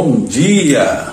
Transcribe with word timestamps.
Bom 0.00 0.20
dia, 0.20 1.08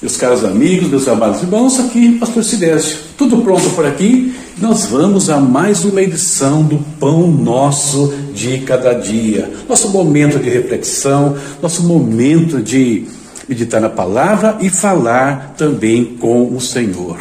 meus 0.00 0.16
caros 0.16 0.44
amigos, 0.44 0.88
meus 0.88 1.08
amados 1.08 1.42
irmãos, 1.42 1.80
aqui 1.80 2.16
Pastor 2.16 2.44
Sidésio. 2.44 2.96
Tudo 3.16 3.38
pronto 3.38 3.70
por 3.70 3.84
aqui? 3.84 4.32
Nós 4.56 4.86
vamos 4.86 5.28
a 5.28 5.40
mais 5.40 5.84
uma 5.84 6.00
edição 6.00 6.62
do 6.62 6.78
Pão 7.00 7.26
Nosso 7.26 8.14
de 8.32 8.58
Cada 8.60 8.92
Dia. 8.92 9.52
Nosso 9.68 9.88
momento 9.88 10.38
de 10.38 10.48
reflexão, 10.48 11.36
nosso 11.60 11.82
momento 11.82 12.62
de 12.62 13.08
meditar 13.48 13.80
na 13.80 13.90
palavra 13.90 14.58
e 14.60 14.70
falar 14.70 15.54
também 15.58 16.04
com 16.04 16.54
o 16.54 16.60
Senhor. 16.60 17.18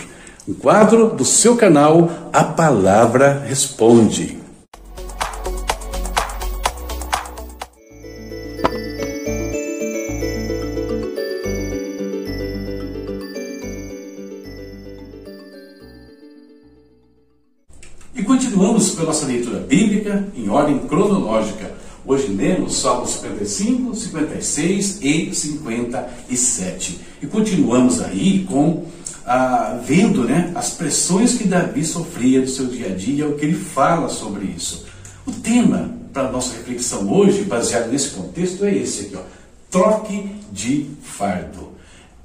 Um 0.48 0.54
quadro 0.54 1.09
do 1.09 1.26
seu 1.26 1.55
canal, 1.55 2.30
A 2.32 2.44
Palavra 2.44 3.44
Responde. 3.48 4.38
A 19.04 19.06
nossa 19.06 19.26
leitura 19.26 19.60
bíblica 19.60 20.28
em 20.36 20.50
ordem 20.50 20.80
cronológica. 20.80 21.76
Hoje 22.05 22.28
lemos 22.28 22.78
Salmos 22.78 23.12
55, 23.12 23.96
56 23.96 25.00
e 25.02 25.36
57. 25.36 27.00
E 27.22 27.28
continuamos 27.28 28.02
aí 28.02 28.46
com 28.48 28.86
ah, 29.26 29.80
vendo 29.84 30.24
né, 30.24 30.52
as 30.55 30.71
pressões 30.71 31.34
que 31.34 31.48
Davi 31.48 31.84
sofria 31.84 32.40
no 32.40 32.48
seu 32.48 32.68
dia 32.68 32.88
a 32.88 32.96
dia, 32.96 33.27
o 33.27 33.36
que 33.36 33.46
ele 33.46 33.55
fala 33.55 34.08
sobre 34.08 34.46
isso. 34.46 34.86
O 35.26 35.32
tema 35.32 35.91
para 36.14 36.30
a 36.30 36.32
nossa 36.32 36.55
reflexão 36.55 37.12
hoje, 37.12 37.43
baseado 37.43 37.91
nesse 37.91 38.12
contexto, 38.12 38.64
é 38.64 38.74
esse 38.74 39.08
aqui: 39.08 39.18
ó, 39.18 39.21
troque 39.70 40.32
de 40.52 40.90
fardo. 41.04 41.74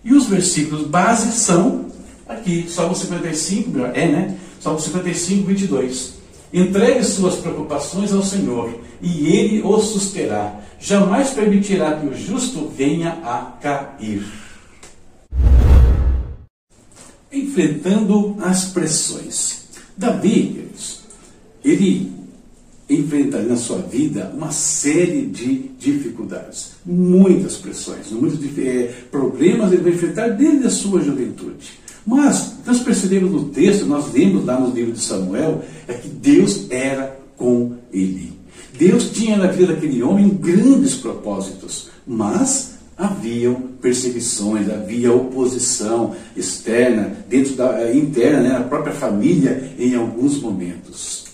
E 0.05 0.15
os 0.15 0.27
versículos 0.27 0.87
base 0.87 1.33
são 1.33 1.87
aqui, 2.29 2.67
Salmo 2.69 2.95
55, 2.95 3.79
é, 3.95 4.07
né? 4.07 4.39
Salmo 4.61 4.81
55, 4.81 5.47
22. 5.47 6.22
Entregue 6.53 7.03
suas 7.05 7.37
preocupações 7.37 8.13
ao 8.13 8.23
Senhor, 8.23 8.79
e 9.01 9.27
Ele 9.29 9.63
o 9.63 9.79
susterá. 9.79 10.61
Jamais 10.79 11.31
permitirá 11.31 11.97
que 11.97 12.07
o 12.07 12.15
justo 12.15 12.69
venha 12.77 13.11
a 13.25 13.57
cair. 13.61 14.25
Enfrentando 17.33 18.37
as 18.41 18.67
pressões. 18.67 19.63
Davi, 19.97 20.63
ele 21.65 22.13
enfrentaria 22.91 23.49
na 23.49 23.57
sua 23.57 23.79
vida 23.79 24.33
uma 24.35 24.51
série 24.51 25.27
de 25.27 25.71
dificuldades, 25.79 26.73
muitas 26.85 27.57
pressões, 27.57 28.11
muitos 28.11 28.41
eh, 28.59 28.93
problemas 29.11 29.73
ele 29.73 29.83
vai 29.83 29.93
enfrentar 29.93 30.29
desde 30.29 30.67
a 30.67 30.71
sua 30.71 31.01
juventude. 31.01 31.81
Mas 32.07 32.55
nós 32.67 32.81
percebemos 32.81 33.31
no 33.31 33.45
texto, 33.47 33.87
nós 33.87 34.13
lemos 34.13 34.45
lá 34.45 34.59
no 34.59 34.75
livro 34.75 34.93
de 34.93 35.01
Samuel, 35.01 35.63
é 35.87 35.95
que 35.95 36.09
Deus 36.09 36.67
era 36.71 37.17
com 37.37 37.77
ele. 37.93 38.33
Deus 38.77 39.11
tinha 39.11 39.37
na 39.37 39.47
vida 39.47 39.75
daquele 39.75 40.03
homem 40.03 40.29
grandes 40.29 40.95
propósitos, 40.95 41.89
mas 42.07 42.73
haviam 42.97 43.55
perseguições, 43.81 44.69
havia 44.71 45.13
oposição 45.13 46.15
externa, 46.37 47.17
dentro 47.29 47.55
da 47.55 47.81
eh, 47.83 47.97
interna, 47.97 48.41
né, 48.41 48.49
na 48.51 48.65
própria 48.65 48.95
família, 48.95 49.73
em 49.79 49.95
alguns 49.95 50.41
momentos. 50.41 51.25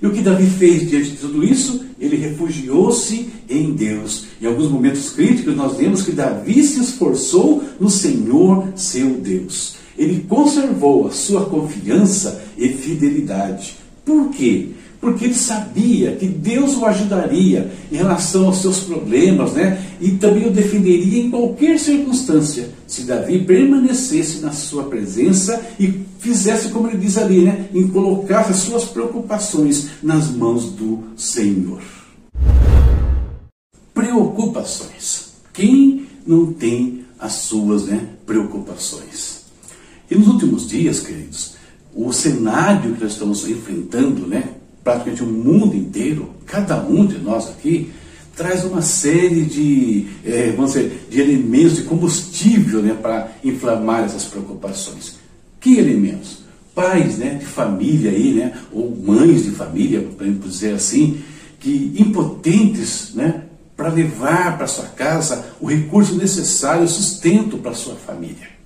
E 0.00 0.06
o 0.06 0.12
que 0.12 0.22
Davi 0.22 0.46
fez 0.46 0.88
diante 0.88 1.10
de 1.10 1.16
tudo 1.16 1.44
isso? 1.44 1.84
Ele 2.00 2.16
refugiou-se 2.16 3.28
em 3.48 3.72
Deus. 3.72 4.26
Em 4.40 4.46
alguns 4.46 4.70
momentos 4.70 5.10
críticos, 5.10 5.56
nós 5.56 5.76
vemos 5.76 6.02
que 6.02 6.12
Davi 6.12 6.62
se 6.62 6.80
esforçou 6.80 7.62
no 7.80 7.90
Senhor, 7.90 8.72
seu 8.76 9.10
Deus. 9.14 9.76
Ele 9.96 10.24
conservou 10.28 11.08
a 11.08 11.10
sua 11.10 11.46
confiança 11.46 12.42
e 12.56 12.68
fidelidade. 12.68 13.76
Por 14.08 14.30
quê? 14.30 14.70
Porque 15.02 15.26
ele 15.26 15.34
sabia 15.34 16.12
que 16.12 16.26
Deus 16.26 16.74
o 16.78 16.86
ajudaria 16.86 17.70
em 17.92 17.96
relação 17.96 18.46
aos 18.46 18.62
seus 18.62 18.80
problemas, 18.80 19.52
né? 19.52 19.84
E 20.00 20.12
também 20.12 20.46
o 20.46 20.50
defenderia 20.50 21.22
em 21.22 21.30
qualquer 21.30 21.78
circunstância, 21.78 22.70
se 22.86 23.02
Davi 23.02 23.44
permanecesse 23.44 24.40
na 24.40 24.50
sua 24.50 24.84
presença 24.84 25.62
e 25.78 26.06
fizesse 26.18 26.70
como 26.70 26.88
ele 26.88 26.96
diz 26.96 27.18
ali, 27.18 27.42
né? 27.42 27.68
Em 27.74 27.86
colocar 27.86 28.48
as 28.48 28.56
suas 28.56 28.86
preocupações 28.86 29.88
nas 30.02 30.30
mãos 30.30 30.72
do 30.72 31.00
Senhor. 31.14 31.82
Preocupações. 33.92 35.32
Quem 35.52 36.06
não 36.26 36.50
tem 36.54 37.04
as 37.20 37.34
suas 37.34 37.84
né, 37.84 38.08
preocupações? 38.24 39.42
E 40.10 40.14
nos 40.14 40.28
últimos 40.28 40.66
dias, 40.66 41.00
queridos, 41.00 41.57
o 41.94 42.12
cenário 42.12 42.94
que 42.94 43.02
nós 43.02 43.12
estamos 43.12 43.48
enfrentando, 43.48 44.26
né? 44.26 44.54
praticamente 44.88 45.22
o 45.22 45.26
mundo 45.26 45.76
inteiro, 45.76 46.30
cada 46.46 46.82
um 46.82 47.04
de 47.04 47.18
nós 47.18 47.48
aqui, 47.48 47.92
traz 48.34 48.64
uma 48.64 48.80
série 48.80 49.42
de, 49.42 50.06
é, 50.24 50.52
vamos 50.56 50.72
dizer, 50.72 51.06
de 51.10 51.20
elementos 51.20 51.76
de 51.76 51.82
combustível 51.82 52.80
né, 52.80 52.94
para 52.94 53.32
inflamar 53.44 54.04
essas 54.04 54.24
preocupações. 54.24 55.16
Que 55.60 55.76
elementos? 55.76 56.38
Pais 56.74 57.18
né, 57.18 57.34
de 57.34 57.44
família 57.44 58.10
aí, 58.10 58.32
né, 58.32 58.56
ou 58.72 58.96
mães 58.96 59.44
de 59.44 59.50
família, 59.50 60.00
podemos 60.00 60.52
dizer 60.52 60.74
assim, 60.74 61.20
que 61.60 61.92
impotentes 61.98 63.12
né, 63.14 63.42
para 63.76 63.88
levar 63.88 64.56
para 64.56 64.66
sua 64.66 64.86
casa 64.86 65.52
o 65.60 65.66
recurso 65.66 66.14
necessário, 66.14 66.84
o 66.84 66.88
sustento 66.88 67.58
para 67.58 67.74
sua 67.74 67.96
família. 67.96 68.57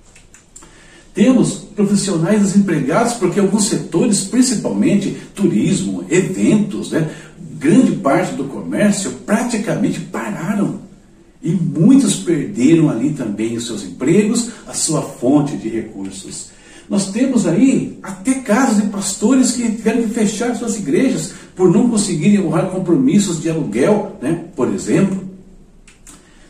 Temos 1.13 1.57
profissionais 1.75 2.41
desempregados 2.41 3.13
porque 3.13 3.39
alguns 3.39 3.65
setores, 3.65 4.21
principalmente 4.21 5.15
turismo, 5.35 6.03
eventos, 6.09 6.91
né, 6.91 7.09
grande 7.59 7.91
parte 7.93 8.33
do 8.33 8.45
comércio 8.45 9.11
praticamente 9.25 9.99
pararam. 9.99 10.81
E 11.41 11.51
muitos 11.51 12.15
perderam 12.15 12.89
ali 12.89 13.11
também 13.11 13.55
os 13.55 13.67
seus 13.67 13.83
empregos, 13.83 14.49
a 14.65 14.73
sua 14.73 15.01
fonte 15.01 15.55
de 15.55 15.69
recursos. 15.69 16.51
Nós 16.89 17.11
temos 17.11 17.45
aí 17.45 17.99
até 18.01 18.35
casos 18.35 18.81
de 18.81 18.87
pastores 18.89 19.51
que 19.51 19.63
tiveram 19.63 20.03
que 20.03 20.09
fechar 20.09 20.55
suas 20.55 20.77
igrejas 20.77 21.33
por 21.55 21.71
não 21.71 21.89
conseguirem 21.89 22.45
honrar 22.45 22.69
compromissos 22.69 23.41
de 23.41 23.49
aluguel, 23.49 24.17
né, 24.21 24.45
por 24.55 24.73
exemplo. 24.73 25.23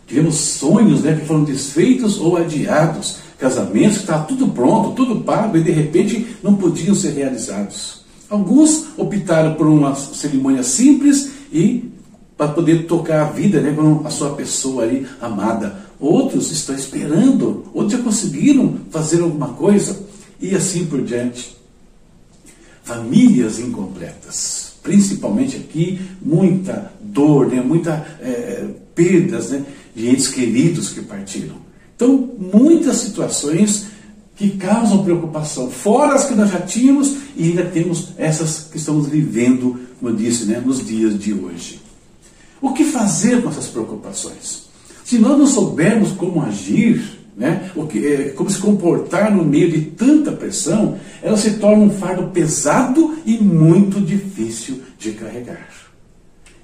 Tivemos 0.08 0.36
sonhos 0.36 1.02
né, 1.02 1.18
que 1.20 1.26
foram 1.26 1.44
desfeitos 1.44 2.20
ou 2.20 2.38
adiados 2.38 3.18
casamentos 3.44 3.98
que 3.98 4.04
estava 4.04 4.24
tudo 4.24 4.48
pronto, 4.48 4.96
tudo 4.96 5.20
pago, 5.22 5.58
e 5.58 5.64
de 5.64 5.72
repente 5.72 6.26
não 6.42 6.56
podiam 6.56 6.96
ser 6.96 7.12
realizados. 7.12 8.06
Alguns 8.30 8.86
optaram 8.98 9.56
por 9.56 9.68
uma 9.68 9.94
cerimônia 9.96 10.64
simples 10.64 11.30
e 11.52 11.92
para 12.38 12.48
poder 12.48 12.88
tocar 12.88 13.22
a 13.22 13.26
vida 13.26 13.60
né, 13.60 13.74
com 13.74 14.08
a 14.08 14.10
sua 14.10 14.34
pessoa 14.34 14.84
ali 14.84 15.06
amada. 15.20 15.84
Outros 16.00 16.52
estão 16.54 16.74
esperando, 16.74 17.66
outros 17.74 17.98
já 17.98 18.04
conseguiram 18.04 18.78
fazer 18.90 19.22
alguma 19.22 19.50
coisa, 19.50 20.00
e 20.40 20.56
assim 20.56 20.86
por 20.86 21.02
diante. 21.02 21.58
Famílias 22.82 23.60
incompletas, 23.60 24.76
principalmente 24.82 25.58
aqui, 25.58 26.00
muita 26.22 26.94
dor, 27.02 27.48
né, 27.48 27.62
muita 27.62 28.06
é, 28.22 28.68
perdas 28.96 29.50
né, 29.50 29.66
de 29.94 30.08
entes 30.10 30.30
queridos 30.30 30.90
que 30.90 31.02
partiram. 31.02 31.73
Então, 32.04 32.30
muitas 32.38 32.98
situações 32.98 33.86
que 34.36 34.50
causam 34.58 35.06
preocupação, 35.06 35.72
fora 35.72 36.16
as 36.16 36.26
que 36.26 36.36
nós 36.36 36.52
já 36.52 36.60
tínhamos 36.60 37.16
e 37.34 37.46
ainda 37.46 37.64
temos 37.64 38.10
essas 38.18 38.68
que 38.70 38.76
estamos 38.76 39.08
vivendo, 39.08 39.80
como 39.98 40.12
eu 40.12 40.16
disse, 40.18 40.44
né, 40.44 40.62
nos 40.64 40.86
dias 40.86 41.18
de 41.18 41.34
hoje. 41.34 41.80
O 42.60 42.74
que 42.74 42.84
fazer 42.84 43.42
com 43.42 43.48
essas 43.48 43.68
preocupações? 43.68 44.64
Se 45.06 45.18
nós 45.18 45.38
não 45.38 45.48
soubermos 45.48 46.12
como 46.12 46.42
agir, 46.42 47.20
né, 47.38 47.72
é, 47.96 48.30
como 48.36 48.50
se 48.50 48.60
comportar 48.60 49.34
no 49.34 49.46
meio 49.46 49.72
de 49.72 49.82
tanta 49.92 50.34
pressão, 50.34 51.00
ela 51.22 51.38
se 51.38 51.52
torna 51.52 51.86
um 51.86 51.90
fardo 51.90 52.32
pesado 52.32 53.16
e 53.26 53.38
muito 53.38 54.02
difícil 54.02 54.82
de 55.00 55.14
carregar. 55.14 55.70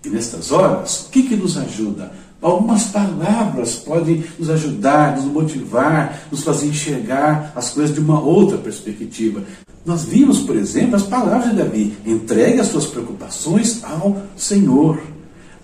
E 0.03 0.09
nestas 0.09 0.51
horas, 0.51 1.05
o 1.05 1.09
que, 1.11 1.23
que 1.23 1.35
nos 1.37 1.57
ajuda? 1.57 2.11
Algumas 2.41 2.85
palavras 2.85 3.75
podem 3.75 4.23
nos 4.37 4.49
ajudar, 4.49 5.17
nos 5.17 5.25
motivar, 5.25 6.21
nos 6.31 6.41
fazer 6.41 6.67
enxergar 6.67 7.51
as 7.53 7.71
coisas 7.71 7.93
de 7.93 7.99
uma 7.99 8.21
outra 8.21 8.57
perspectiva. 8.57 9.43
Nós 9.85 10.05
vimos, 10.05 10.39
por 10.39 10.55
exemplo, 10.55 10.95
as 10.95 11.03
palavras 11.03 11.49
de 11.49 11.57
Davi: 11.57 11.93
entregue 12.05 12.61
as 12.61 12.67
suas 12.67 12.85
preocupações 12.85 13.83
ao 13.83 14.21
Senhor. 14.37 15.01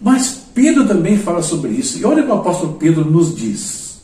Mas 0.02 0.42
Pedro 0.54 0.86
também 0.86 1.18
fala 1.18 1.42
sobre 1.42 1.72
isso. 1.72 1.98
E 1.98 2.06
olha 2.06 2.24
o 2.24 2.26
que 2.26 2.32
o 2.32 2.36
apóstolo 2.36 2.74
Pedro 2.74 3.10
nos 3.10 3.36
diz. 3.36 4.02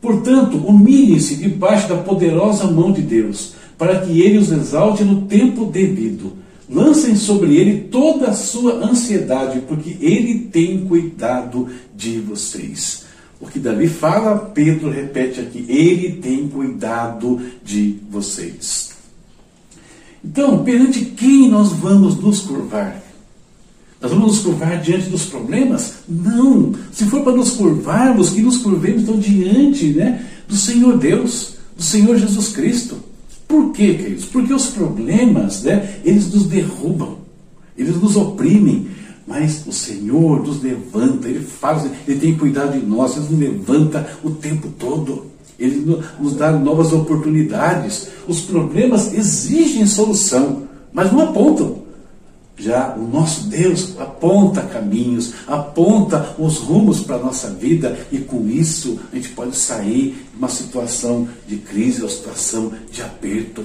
Portanto, 0.00 0.58
humilhem-se 0.58 1.34
debaixo 1.34 1.88
da 1.88 1.96
poderosa 1.96 2.70
mão 2.70 2.92
de 2.92 3.02
Deus, 3.02 3.54
para 3.76 4.00
que 4.00 4.20
ele 4.20 4.38
os 4.38 4.52
exalte 4.52 5.02
no 5.02 5.22
tempo 5.22 5.64
devido. 5.64 6.32
Lancem 6.68 7.14
sobre 7.14 7.56
ele 7.56 7.88
toda 7.90 8.28
a 8.28 8.34
sua 8.34 8.84
ansiedade, 8.84 9.60
porque 9.68 9.96
ele 10.00 10.48
tem 10.50 10.84
cuidado 10.84 11.68
de 11.94 12.18
vocês. 12.18 13.04
O 13.40 13.46
que 13.46 13.58
Davi 13.58 13.86
fala, 13.86 14.36
Pedro 14.36 14.90
repete 14.90 15.40
aqui: 15.40 15.64
Ele 15.68 16.14
tem 16.20 16.48
cuidado 16.48 17.40
de 17.62 17.98
vocês. 18.10 18.90
Então, 20.24 20.64
perante 20.64 21.04
quem 21.04 21.48
nós 21.48 21.70
vamos 21.72 22.16
nos 22.16 22.40
curvar? 22.40 23.00
Nós 24.00 24.10
vamos 24.10 24.26
nos 24.26 24.38
curvar 24.40 24.80
diante 24.80 25.08
dos 25.08 25.26
problemas? 25.26 25.94
Não! 26.08 26.74
Se 26.92 27.04
for 27.06 27.22
para 27.22 27.36
nos 27.36 27.52
curvarmos, 27.52 28.30
que 28.30 28.42
nos 28.42 28.58
curvemos 28.58 29.02
então 29.02 29.18
diante 29.18 29.92
né, 29.92 30.26
do 30.48 30.56
Senhor 30.56 30.98
Deus, 30.98 31.54
do 31.76 31.82
Senhor 31.82 32.16
Jesus 32.16 32.48
Cristo. 32.48 32.96
Por 33.46 33.72
quê, 33.72 33.94
queridos? 33.94 34.24
Porque 34.26 34.52
os 34.52 34.66
problemas, 34.66 35.62
né, 35.62 36.00
eles 36.04 36.32
nos 36.32 36.46
derrubam, 36.46 37.18
eles 37.76 37.96
nos 38.00 38.16
oprimem, 38.16 38.88
mas 39.26 39.66
o 39.66 39.72
Senhor 39.72 40.46
nos 40.46 40.62
levanta, 40.62 41.28
Ele 41.28 41.40
faz, 41.40 41.88
Ele 42.06 42.18
tem 42.18 42.36
cuidado 42.36 42.78
de 42.78 42.86
nós, 42.86 43.16
Ele 43.16 43.26
nos 43.30 43.38
levanta 43.38 44.08
o 44.22 44.30
tempo 44.30 44.68
todo. 44.78 45.26
Ele 45.58 46.00
nos 46.20 46.34
dá 46.34 46.52
novas 46.52 46.92
oportunidades. 46.92 48.08
Os 48.28 48.42
problemas 48.42 49.12
exigem 49.12 49.86
solução, 49.86 50.64
mas 50.92 51.10
não 51.12 51.22
apontam. 51.22 51.85
Já 52.58 52.94
o 52.94 53.06
nosso 53.06 53.48
Deus 53.48 53.98
aponta 53.98 54.62
caminhos, 54.62 55.34
aponta 55.46 56.34
os 56.38 56.56
rumos 56.56 57.00
para 57.00 57.16
a 57.16 57.22
nossa 57.22 57.50
vida, 57.50 57.98
e 58.10 58.18
com 58.18 58.48
isso 58.48 58.98
a 59.12 59.16
gente 59.16 59.28
pode 59.30 59.54
sair 59.56 60.26
de 60.30 60.38
uma 60.38 60.48
situação 60.48 61.28
de 61.46 61.56
crise, 61.56 62.00
uma 62.00 62.08
situação 62.08 62.72
de 62.90 63.02
aperto. 63.02 63.64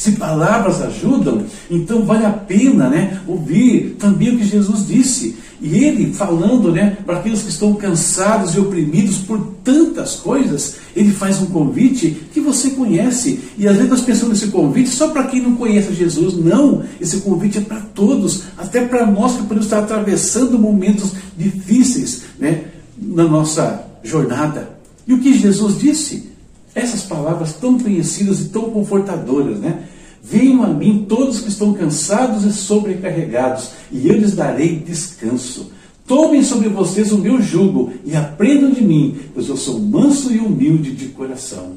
Se 0.00 0.12
palavras 0.12 0.80
ajudam, 0.80 1.44
então 1.70 2.06
vale 2.06 2.24
a 2.24 2.30
pena 2.30 2.88
né, 2.88 3.20
ouvir 3.26 3.96
também 3.98 4.34
o 4.34 4.38
que 4.38 4.46
Jesus 4.46 4.86
disse. 4.86 5.36
E 5.60 5.84
ele 5.84 6.14
falando 6.14 6.72
né, 6.72 6.96
para 7.04 7.18
aqueles 7.18 7.42
que 7.42 7.50
estão 7.50 7.74
cansados 7.74 8.54
e 8.54 8.58
oprimidos 8.58 9.18
por 9.18 9.38
tantas 9.62 10.16
coisas, 10.16 10.76
ele 10.96 11.12
faz 11.12 11.42
um 11.42 11.46
convite 11.48 12.16
que 12.32 12.40
você 12.40 12.70
conhece. 12.70 13.40
E 13.58 13.68
às 13.68 13.76
vezes 13.76 13.90
nós 13.90 14.00
pensamos 14.00 14.40
nesse 14.40 14.50
convite 14.50 14.88
só 14.88 15.08
para 15.08 15.24
quem 15.24 15.42
não 15.42 15.54
conhece 15.54 15.92
Jesus. 15.92 16.34
Não, 16.34 16.82
esse 16.98 17.18
convite 17.18 17.58
é 17.58 17.60
para 17.60 17.80
todos, 17.80 18.44
até 18.56 18.80
para 18.80 19.04
nós 19.04 19.32
que 19.36 19.42
podemos 19.42 19.66
estar 19.66 19.80
atravessando 19.80 20.58
momentos 20.58 21.12
difíceis 21.36 22.22
né, 22.38 22.64
na 22.96 23.24
nossa 23.24 23.84
jornada. 24.02 24.70
E 25.06 25.12
o 25.12 25.18
que 25.18 25.34
Jesus 25.34 25.78
disse? 25.78 26.30
Essas 26.74 27.02
palavras 27.02 27.52
tão 27.52 27.78
conhecidas 27.78 28.40
e 28.40 28.44
tão 28.44 28.70
confortadoras, 28.70 29.58
né? 29.58 29.89
Venham 30.22 30.62
a 30.62 30.68
mim 30.68 31.06
todos 31.08 31.40
que 31.40 31.48
estão 31.48 31.72
cansados 31.72 32.44
e 32.44 32.52
sobrecarregados, 32.52 33.70
e 33.90 34.08
eu 34.08 34.16
lhes 34.16 34.34
darei 34.34 34.76
descanso. 34.76 35.72
Tomem 36.06 36.42
sobre 36.42 36.68
vocês 36.68 37.12
o 37.12 37.18
meu 37.18 37.40
jugo 37.40 37.92
e 38.04 38.14
aprendam 38.16 38.70
de 38.70 38.82
mim, 38.82 39.16
pois 39.32 39.48
eu 39.48 39.56
sou 39.56 39.78
manso 39.78 40.32
e 40.32 40.38
humilde 40.38 40.92
de 40.92 41.06
coração. 41.06 41.76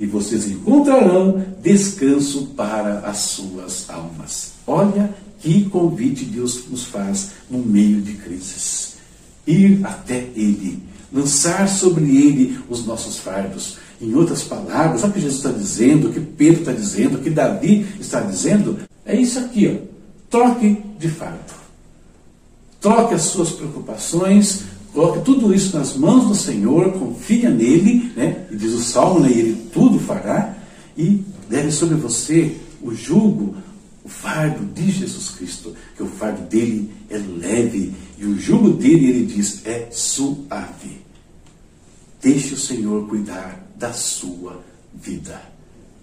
E 0.00 0.06
vocês 0.06 0.46
encontrarão 0.48 1.44
descanso 1.62 2.48
para 2.56 3.00
as 3.00 3.18
suas 3.18 3.88
almas. 3.88 4.52
Olha 4.66 5.14
que 5.40 5.64
convite 5.64 6.24
Deus 6.24 6.64
nos 6.68 6.84
faz 6.84 7.30
no 7.50 7.58
meio 7.58 8.00
de 8.00 8.12
crises. 8.14 8.96
Ir 9.46 9.80
até 9.84 10.26
Ele, 10.36 10.82
lançar 11.12 11.68
sobre 11.68 12.04
Ele 12.04 12.58
os 12.68 12.84
nossos 12.84 13.18
fardos 13.18 13.76
em 14.00 14.14
outras 14.14 14.42
palavras, 14.42 15.02
o 15.02 15.10
que 15.10 15.20
Jesus 15.20 15.44
está 15.44 15.50
dizendo, 15.50 16.08
o 16.08 16.12
que 16.12 16.20
Pedro 16.20 16.60
está 16.60 16.72
dizendo, 16.72 17.16
o 17.16 17.20
que 17.20 17.30
Davi 17.30 17.86
está 18.00 18.20
dizendo? 18.20 18.78
É 19.04 19.16
isso 19.16 19.38
aqui, 19.38 19.66
ó. 19.66 19.88
Troque 20.30 20.76
de 20.98 21.08
fardo. 21.08 21.58
Troque 22.80 23.14
as 23.14 23.22
suas 23.22 23.50
preocupações, 23.50 24.62
coloque 24.92 25.24
tudo 25.24 25.52
isso 25.52 25.76
nas 25.76 25.96
mãos 25.96 26.28
do 26.28 26.34
Senhor, 26.34 26.92
confia 26.92 27.50
nele, 27.50 28.12
né? 28.16 28.46
E 28.50 28.56
diz 28.56 28.72
o 28.72 28.80
Salmo, 28.80 29.20
né? 29.20 29.30
Ele 29.30 29.68
tudo 29.72 29.98
fará, 29.98 30.56
e 30.96 31.24
leve 31.50 31.72
sobre 31.72 31.96
você 31.96 32.56
o 32.80 32.94
jugo, 32.94 33.56
o 34.04 34.08
fardo 34.08 34.64
de 34.64 34.90
Jesus 34.90 35.30
Cristo, 35.30 35.74
que 35.96 36.02
o 36.02 36.06
fardo 36.06 36.42
dele 36.42 36.90
é 37.10 37.18
leve, 37.18 37.92
e 38.16 38.24
o 38.24 38.38
jugo 38.38 38.70
dele, 38.70 39.08
ele 39.08 39.26
diz, 39.26 39.66
é 39.66 39.88
suave. 39.90 41.02
Deixe 42.20 42.54
o 42.54 42.58
Senhor 42.58 43.06
cuidar 43.08 43.67
da 43.78 43.92
sua 43.92 44.60
vida. 44.92 45.40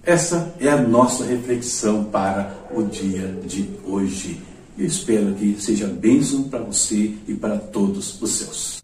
Essa 0.04 0.56
é 0.60 0.69
a 0.69 0.77
nossa 0.77 1.25
reflexão 1.25 2.06
para 2.06 2.68
o 2.72 2.83
dia 2.83 3.38
de 3.45 3.69
hoje. 3.83 4.42
Eu 4.77 4.86
espero 4.86 5.33
que 5.33 5.57
seja 5.60 5.88
bênção 5.88 6.44
para 6.44 6.60
você 6.60 7.13
e 7.27 7.33
para 7.33 7.57
todos 7.57 8.22
os 8.22 8.31
seus. 8.31 8.81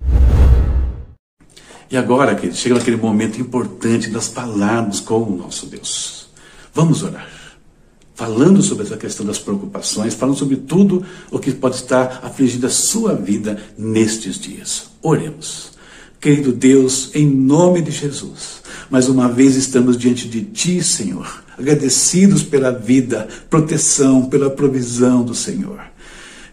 E 1.89 1.97
agora, 1.97 2.35
querido, 2.35 2.55
chega 2.55 2.75
naquele 2.75 2.97
momento 2.97 3.39
importante 3.39 4.09
das 4.09 4.27
palavras 4.27 4.99
com 4.99 5.21
o 5.21 5.37
nosso 5.37 5.65
Deus. 5.65 6.29
Vamos 6.73 7.03
orar. 7.03 7.29
Falando 8.15 8.61
sobre 8.61 8.85
essa 8.85 8.97
questão 8.97 9.25
das 9.25 9.39
preocupações, 9.39 10.13
falando 10.13 10.37
sobre 10.37 10.55
tudo 10.55 11.05
o 11.29 11.39
que 11.39 11.51
pode 11.51 11.75
estar 11.75 12.21
afligindo 12.23 12.67
a 12.67 12.69
sua 12.69 13.13
vida 13.13 13.61
nestes 13.77 14.39
dias. 14.39 14.89
Oremos. 15.01 15.71
Querido 16.21 16.51
Deus, 16.51 17.09
em 17.15 17.25
nome 17.25 17.81
de 17.81 17.89
Jesus, 17.89 18.61
mais 18.91 19.09
uma 19.09 19.27
vez 19.27 19.55
estamos 19.55 19.97
diante 19.97 20.29
de 20.29 20.43
Ti, 20.43 20.83
Senhor, 20.83 21.43
agradecidos 21.57 22.43
pela 22.43 22.69
vida, 22.71 23.27
proteção, 23.49 24.25
pela 24.25 24.47
provisão 24.47 25.23
do 25.23 25.33
Senhor. 25.33 25.79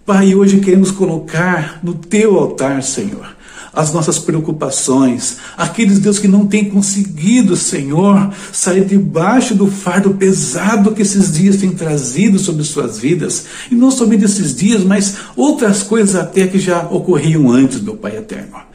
Pai, 0.07 0.35
hoje 0.35 0.61
queremos 0.61 0.91
colocar 0.91 1.81
no 1.83 1.93
Teu 1.93 2.39
altar, 2.39 2.83
Senhor, 2.83 3.37
as 3.71 3.93
nossas 3.93 4.19
preocupações, 4.19 5.37
aqueles 5.55 5.99
Deus 5.99 6.19
que 6.19 6.27
não 6.27 6.47
têm 6.47 6.71
conseguido, 6.71 7.55
Senhor, 7.55 8.33
sair 8.51 8.87
debaixo 8.87 9.55
do 9.55 9.67
fardo 9.67 10.15
pesado 10.15 10.95
que 10.95 11.03
esses 11.03 11.31
dias 11.31 11.59
têm 11.59 11.73
trazido 11.73 12.39
sobre 12.39 12.65
suas 12.65 12.99
vidas, 12.99 13.45
e 13.71 13.75
não 13.75 13.91
somente 13.91 14.25
esses 14.25 14.57
dias, 14.57 14.83
mas 14.83 15.17
outras 15.37 15.83
coisas 15.83 16.17
até 16.17 16.47
que 16.47 16.59
já 16.59 16.89
ocorriam 16.89 17.51
antes, 17.51 17.83
meu 17.83 17.99
Pai 17.99 18.17
eterno. 18.17 18.67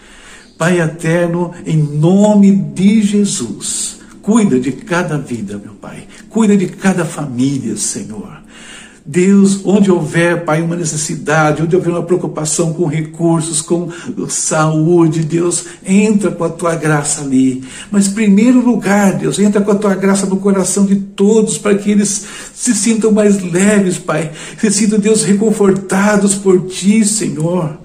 Pai 0.57 0.79
eterno, 0.79 1.51
em 1.65 1.77
nome 1.77 2.51
de 2.55 3.01
Jesus, 3.01 3.99
cuida 4.21 4.59
de 4.59 4.71
cada 4.71 5.17
vida, 5.17 5.57
meu 5.57 5.73
Pai. 5.73 6.07
Cuida 6.29 6.55
de 6.55 6.67
cada 6.67 7.05
família, 7.05 7.75
Senhor. 7.75 8.43
Deus, 9.05 9.59
onde 9.65 9.91
houver, 9.91 10.45
Pai, 10.45 10.61
uma 10.61 10.77
necessidade, 10.77 11.61
onde 11.61 11.75
houver 11.75 11.89
uma 11.89 12.03
preocupação 12.03 12.71
com 12.71 12.85
recursos, 12.85 13.61
com 13.61 13.89
saúde, 14.29 15.25
Deus, 15.25 15.65
entra 15.85 16.31
com 16.31 16.45
a 16.45 16.49
tua 16.49 16.75
graça 16.75 17.21
ali. 17.21 17.65
Mas, 17.91 18.07
primeiro 18.07 18.61
lugar, 18.61 19.17
Deus, 19.17 19.39
entra 19.39 19.59
com 19.59 19.71
a 19.71 19.75
tua 19.75 19.93
graça 19.95 20.25
no 20.25 20.37
coração 20.37 20.85
de 20.85 20.95
todos, 20.95 21.57
para 21.57 21.77
que 21.77 21.91
eles 21.91 22.25
se 22.53 22.73
sintam 22.73 23.11
mais 23.11 23.43
leves, 23.43 23.97
Pai. 23.97 24.31
Se 24.57 24.71
sintam, 24.71 24.99
Deus, 24.99 25.23
reconfortados 25.23 26.35
por 26.35 26.67
ti, 26.67 27.03
Senhor. 27.03 27.82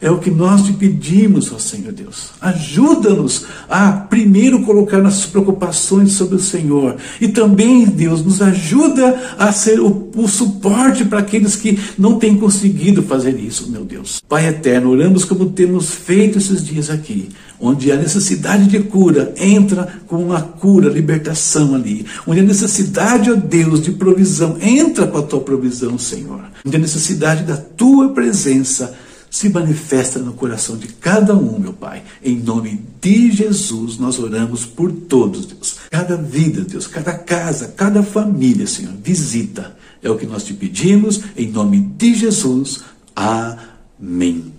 É 0.00 0.10
o 0.10 0.18
que 0.18 0.30
nós 0.30 0.62
te 0.62 0.72
pedimos, 0.72 1.52
ó 1.52 1.58
Senhor 1.58 1.92
Deus. 1.92 2.30
Ajuda-nos 2.40 3.46
a 3.68 3.92
primeiro 3.92 4.62
colocar 4.62 4.98
nossas 4.98 5.26
preocupações 5.26 6.12
sobre 6.12 6.36
o 6.36 6.40
Senhor. 6.40 6.96
E 7.20 7.28
também, 7.28 7.86
Deus, 7.86 8.24
nos 8.24 8.42
ajuda 8.42 9.34
a 9.38 9.52
ser 9.52 9.80
o, 9.80 10.10
o 10.14 10.28
suporte 10.28 11.04
para 11.04 11.20
aqueles 11.20 11.56
que 11.56 11.78
não 11.98 12.18
têm 12.18 12.36
conseguido 12.36 13.02
fazer 13.02 13.38
isso, 13.38 13.70
meu 13.70 13.84
Deus. 13.84 14.20
Pai 14.28 14.46
eterno, 14.46 14.90
oramos 14.90 15.24
como 15.24 15.50
temos 15.50 15.90
feito 15.90 16.38
esses 16.38 16.64
dias 16.64 16.90
aqui. 16.90 17.28
Onde 17.58 17.90
a 17.90 17.96
necessidade 17.96 18.66
de 18.66 18.80
cura 18.80 19.32
entra 19.38 20.00
com 20.06 20.32
a 20.32 20.42
cura, 20.42 20.88
libertação 20.90 21.74
ali. 21.74 22.04
Onde 22.26 22.40
a 22.40 22.42
necessidade, 22.42 23.30
ó 23.30 23.34
Deus, 23.34 23.80
de 23.80 23.92
provisão 23.92 24.56
entra 24.60 25.06
com 25.06 25.18
a 25.18 25.22
tua 25.22 25.40
provisão, 25.40 25.98
Senhor. 25.98 26.40
Onde 26.64 26.76
a 26.76 26.80
necessidade 26.80 27.44
da 27.44 27.56
tua 27.56 28.10
presença 28.10 28.94
se 29.34 29.48
manifesta 29.48 30.20
no 30.20 30.32
coração 30.32 30.76
de 30.76 30.86
cada 30.86 31.34
um, 31.34 31.58
meu 31.58 31.72
Pai. 31.72 32.04
Em 32.22 32.38
nome 32.38 32.80
de 33.00 33.32
Jesus, 33.32 33.98
nós 33.98 34.16
oramos 34.16 34.64
por 34.64 34.92
todos, 34.92 35.44
Deus. 35.44 35.76
Cada 35.90 36.16
vida, 36.16 36.60
Deus, 36.60 36.86
cada 36.86 37.12
casa, 37.18 37.74
cada 37.76 38.00
família, 38.00 38.64
Senhor, 38.64 38.92
visita. 39.02 39.76
É 40.00 40.08
o 40.08 40.16
que 40.16 40.24
nós 40.24 40.44
te 40.44 40.54
pedimos, 40.54 41.20
em 41.36 41.48
nome 41.48 41.80
de 41.80 42.14
Jesus. 42.14 42.84
Amém. 43.16 44.52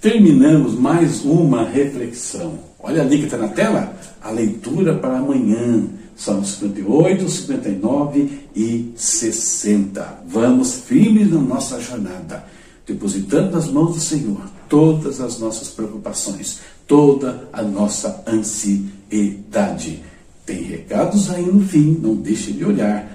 Terminamos 0.00 0.78
mais 0.78 1.24
uma 1.24 1.64
reflexão. 1.64 2.60
Olha 2.78 3.02
ali 3.02 3.18
que 3.18 3.24
está 3.24 3.38
na 3.38 3.48
tela, 3.48 3.92
a 4.22 4.30
leitura 4.30 4.94
para 4.94 5.18
amanhã. 5.18 5.82
Salmos 6.16 6.52
58, 6.54 7.28
59 7.28 8.40
e 8.54 8.92
60. 8.96 10.24
Vamos 10.26 10.74
firmes 10.74 11.30
na 11.30 11.40
nossa 11.40 11.80
jornada, 11.80 12.44
depositando 12.86 13.50
nas 13.50 13.68
mãos 13.68 13.94
do 13.94 14.00
Senhor 14.00 14.40
todas 14.68 15.20
as 15.20 15.38
nossas 15.38 15.68
preocupações, 15.68 16.60
toda 16.86 17.48
a 17.52 17.62
nossa 17.62 18.22
ansiedade. 18.26 20.02
Tem 20.46 20.62
recados 20.62 21.30
aí 21.30 21.44
no 21.44 21.66
fim, 21.66 21.98
não 22.00 22.14
deixe 22.14 22.52
de 22.52 22.64
olhar. 22.64 23.10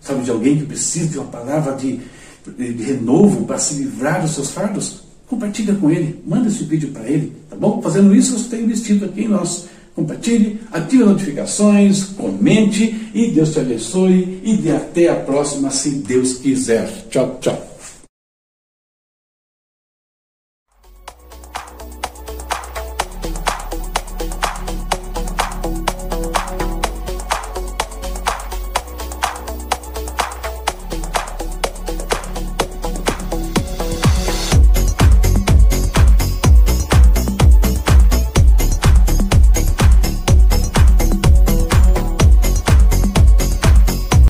Sabe 0.00 0.22
de 0.22 0.30
alguém 0.30 0.58
que 0.58 0.64
precisa 0.64 1.08
de 1.08 1.18
uma 1.18 1.26
palavra 1.26 1.74
de, 1.74 2.00
de, 2.56 2.72
de 2.72 2.82
renovo 2.82 3.44
para 3.44 3.58
se 3.58 3.74
livrar 3.74 4.22
dos 4.22 4.32
seus 4.32 4.50
fardos? 4.50 5.08
compartilha 5.28 5.74
com 5.74 5.90
ele, 5.90 6.22
manda 6.26 6.48
esse 6.48 6.64
vídeo 6.64 6.88
para 6.88 7.08
ele, 7.08 7.32
tá 7.48 7.54
bom? 7.54 7.82
Fazendo 7.82 8.14
isso, 8.14 8.38
você 8.38 8.48
tem 8.48 8.64
investido 8.64 9.04
aqui 9.04 9.22
em 9.22 9.28
nós. 9.28 9.66
Compartilhe, 9.98 10.60
ative 10.70 11.02
as 11.02 11.08
notificações, 11.08 12.04
comente 12.04 13.10
e 13.12 13.32
Deus 13.32 13.52
te 13.52 13.58
abençoe 13.58 14.40
e 14.44 14.56
de 14.56 14.70
até 14.70 15.08
a 15.08 15.16
próxima, 15.16 15.70
se 15.70 15.90
Deus 15.90 16.34
quiser. 16.34 16.88
Tchau, 17.10 17.36
tchau. 17.40 17.77